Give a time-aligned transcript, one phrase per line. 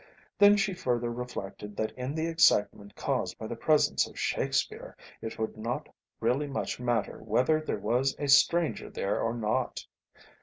[0.39, 5.37] Then she further reflected that in the excitement caused by the presence of Shakespeare it
[5.37, 5.87] would not
[6.19, 9.85] really much matter whether there was a stranger there or not.